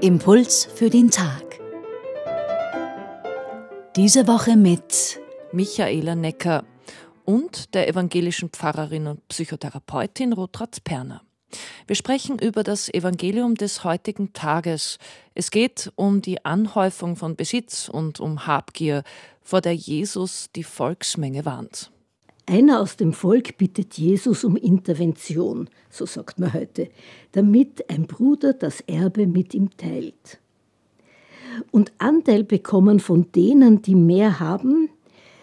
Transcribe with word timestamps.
Impuls 0.00 0.64
für 0.74 0.88
den 0.88 1.10
Tag. 1.10 1.60
Diese 3.94 4.26
Woche 4.26 4.56
mit 4.56 5.20
Michaela 5.52 6.14
Necker 6.14 6.64
und 7.26 7.74
der 7.74 7.88
evangelischen 7.88 8.48
Pfarrerin 8.48 9.06
und 9.06 9.28
Psychotherapeutin 9.28 10.32
Rotratz 10.32 10.80
Perner. 10.80 11.20
Wir 11.86 11.96
sprechen 11.96 12.38
über 12.38 12.62
das 12.62 12.88
Evangelium 12.88 13.54
des 13.54 13.84
heutigen 13.84 14.32
Tages. 14.32 14.96
Es 15.34 15.50
geht 15.50 15.92
um 15.94 16.22
die 16.22 16.42
Anhäufung 16.46 17.16
von 17.16 17.36
Besitz 17.36 17.90
und 17.90 18.18
um 18.18 18.46
Habgier, 18.46 19.02
vor 19.42 19.60
der 19.60 19.74
Jesus 19.74 20.48
die 20.56 20.64
Volksmenge 20.64 21.44
warnt. 21.44 21.90
Einer 22.50 22.80
aus 22.80 22.96
dem 22.96 23.12
Volk 23.12 23.58
bittet 23.58 23.96
Jesus 23.96 24.42
um 24.42 24.56
Intervention, 24.56 25.70
so 25.88 26.04
sagt 26.04 26.40
man 26.40 26.52
heute, 26.52 26.88
damit 27.30 27.88
ein 27.88 28.08
Bruder 28.08 28.54
das 28.54 28.80
Erbe 28.88 29.28
mit 29.28 29.54
ihm 29.54 29.70
teilt. 29.76 30.40
Und 31.70 31.92
Anteil 31.98 32.42
bekommen 32.42 32.98
von 32.98 33.30
denen, 33.30 33.82
die 33.82 33.94
mehr 33.94 34.40
haben, 34.40 34.88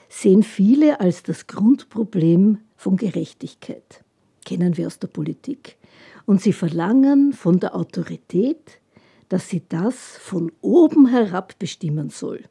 sehen 0.09 0.44
viele 0.44 1.00
als 1.00 1.23
das 1.23 1.48
Grundproblem 1.48 2.58
von 2.76 2.98
Gerechtigkeit. 2.98 4.03
Kennen 4.44 4.76
wir 4.76 4.88
aus 4.88 5.00
der 5.00 5.08
Politik. 5.08 5.78
Und 6.26 6.42
sie 6.42 6.52
verlangen 6.52 7.31
von 7.31 7.62
der 7.62 7.73
Autorität, 7.73 8.81
dass 9.30 9.48
sie 9.48 9.62
das 9.70 9.95
von 9.95 10.52
oben 10.59 11.08
herab 11.08 11.58
bestimmen 11.58 12.09
soll. 12.09 12.44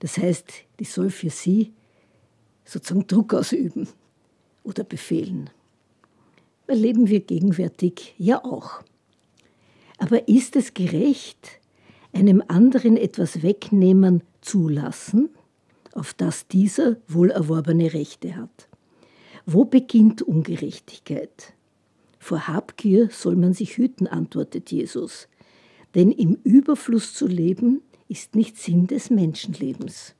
Das 0.00 0.18
heißt, 0.18 0.52
die 0.80 0.84
soll 0.84 1.10
für 1.10 1.30
sie 1.30 1.72
sozusagen 2.64 3.06
Druck 3.06 3.34
ausüben 3.34 3.88
oder 4.62 4.84
befehlen. 4.84 5.50
Erleben 6.66 7.08
wir 7.08 7.20
gegenwärtig 7.20 8.14
ja 8.18 8.44
auch. 8.44 8.82
Aber 9.98 10.28
ist 10.28 10.56
es 10.56 10.72
gerecht, 10.72 11.60
einem 12.12 12.42
anderen 12.48 12.96
etwas 12.96 13.42
wegnehmen 13.42 14.22
zulassen, 14.40 15.28
auf 15.92 16.14
das 16.14 16.46
dieser 16.46 16.96
wohl 17.08 17.30
erworbene 17.30 17.92
Rechte 17.92 18.36
hat? 18.36 18.68
Wo 19.46 19.64
beginnt 19.64 20.22
Ungerechtigkeit? 20.22 21.54
Vor 22.18 22.46
Habgier 22.46 23.08
soll 23.10 23.36
man 23.36 23.54
sich 23.54 23.76
hüten, 23.76 24.06
antwortet 24.06 24.70
Jesus, 24.70 25.28
denn 25.94 26.12
im 26.12 26.38
Überfluss 26.44 27.14
zu 27.14 27.26
leben 27.26 27.82
ist 28.08 28.36
nicht 28.36 28.58
Sinn 28.58 28.86
des 28.86 29.10
Menschenlebens. 29.10 30.14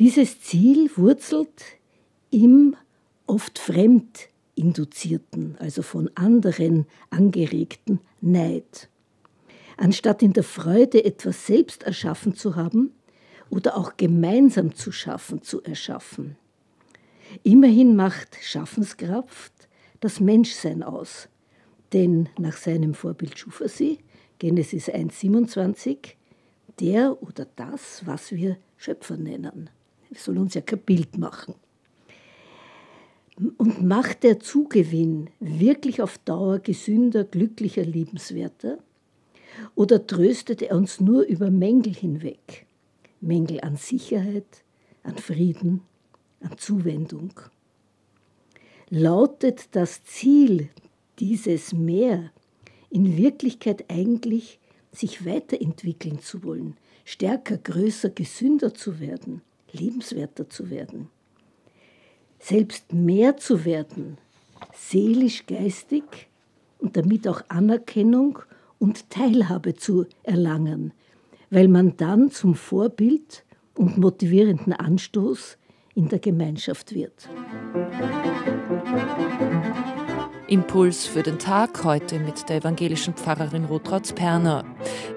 Dieses 0.00 0.40
Ziel 0.40 0.90
wurzelt 0.96 1.62
im 2.30 2.74
oft 3.26 3.58
fremd 3.58 4.30
induzierten, 4.54 5.56
also 5.58 5.82
von 5.82 6.10
anderen 6.14 6.86
angeregten 7.10 8.00
Neid. 8.22 8.88
Anstatt 9.76 10.22
in 10.22 10.32
der 10.32 10.42
Freude 10.42 11.04
etwas 11.04 11.46
selbst 11.46 11.82
erschaffen 11.82 12.34
zu 12.34 12.56
haben 12.56 12.94
oder 13.50 13.76
auch 13.76 13.98
gemeinsam 13.98 14.74
zu 14.74 14.90
schaffen, 14.90 15.42
zu 15.42 15.62
erschaffen. 15.64 16.38
Immerhin 17.42 17.94
macht 17.94 18.38
Schaffenskraft 18.40 19.52
das 20.00 20.18
Menschsein 20.18 20.82
aus. 20.82 21.28
Denn 21.92 22.30
nach 22.38 22.56
seinem 22.56 22.94
Vorbild 22.94 23.38
schuf 23.38 23.60
er 23.60 23.68
sie, 23.68 23.98
Genesis 24.38 24.88
1,27, 24.88 26.14
der 26.80 27.22
oder 27.22 27.46
das, 27.54 28.06
was 28.06 28.32
wir 28.32 28.56
Schöpfer 28.78 29.18
nennen. 29.18 29.68
Sollen 30.14 30.38
uns 30.38 30.54
ja 30.54 30.60
kein 30.60 30.80
Bild 30.80 31.18
machen. 31.18 31.54
Und 33.56 33.82
macht 33.82 34.22
der 34.22 34.40
Zugewinn 34.40 35.30
wirklich 35.40 36.02
auf 36.02 36.18
Dauer 36.18 36.58
gesünder, 36.58 37.24
glücklicher, 37.24 37.84
liebenswerter? 37.84 38.78
Oder 39.74 40.06
tröstet 40.06 40.62
er 40.62 40.76
uns 40.76 41.00
nur 41.00 41.22
über 41.22 41.50
Mängel 41.50 41.94
hinweg? 41.94 42.66
Mängel 43.20 43.60
an 43.60 43.76
Sicherheit, 43.76 44.62
an 45.02 45.16
Frieden, 45.16 45.82
an 46.40 46.56
Zuwendung. 46.58 47.32
Lautet 48.88 49.68
das 49.72 50.04
Ziel 50.04 50.68
dieses 51.18 51.72
Mehr 51.72 52.30
in 52.90 53.16
Wirklichkeit 53.16 53.84
eigentlich, 53.88 54.58
sich 54.92 55.24
weiterentwickeln 55.24 56.20
zu 56.20 56.42
wollen, 56.42 56.76
stärker, 57.04 57.56
größer, 57.56 58.10
gesünder 58.10 58.74
zu 58.74 58.98
werden? 58.98 59.42
Lebenswerter 59.72 60.48
zu 60.48 60.70
werden, 60.70 61.08
selbst 62.38 62.92
mehr 62.92 63.36
zu 63.36 63.64
werden, 63.64 64.18
seelisch, 64.74 65.46
geistig 65.46 66.28
und 66.78 66.96
damit 66.96 67.28
auch 67.28 67.42
Anerkennung 67.48 68.38
und 68.78 69.10
Teilhabe 69.10 69.74
zu 69.74 70.06
erlangen, 70.22 70.92
weil 71.50 71.68
man 71.68 71.96
dann 71.96 72.30
zum 72.30 72.54
Vorbild 72.54 73.44
und 73.74 73.98
motivierenden 73.98 74.72
Anstoß 74.72 75.58
in 75.94 76.08
der 76.08 76.18
Gemeinschaft 76.18 76.94
wird. 76.94 77.28
Impuls 80.50 81.06
für 81.06 81.22
den 81.22 81.38
Tag 81.38 81.84
heute 81.84 82.18
mit 82.18 82.48
der 82.48 82.56
evangelischen 82.56 83.14
Pfarrerin 83.14 83.66
Rotrautz 83.66 84.12
Perner. 84.12 84.64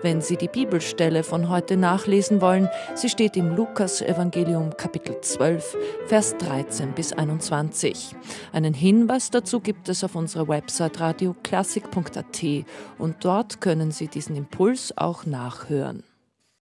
Wenn 0.03 0.21
Sie 0.21 0.37
die 0.37 0.47
Bibelstelle 0.47 1.23
von 1.23 1.49
heute 1.49 1.75
nachlesen 1.75 2.39
wollen, 2.39 2.69
sie 2.93 3.09
steht 3.09 3.35
im 3.35 3.55
Lukas-Evangelium 3.55 4.77
Kapitel 4.77 5.19
12, 5.19 5.75
Vers 6.05 6.37
13 6.37 6.91
bis 6.91 7.13
21. 7.13 8.15
Einen 8.51 8.75
Hinweis 8.75 9.31
dazu 9.31 9.59
gibt 9.59 9.89
es 9.89 10.03
auf 10.03 10.13
unserer 10.13 10.47
Website 10.47 10.99
radioklassik.at 10.99 12.43
und 12.99 13.25
dort 13.25 13.59
können 13.59 13.89
Sie 13.89 14.09
diesen 14.09 14.35
Impuls 14.35 14.95
auch 14.95 15.25
nachhören. 15.25 16.03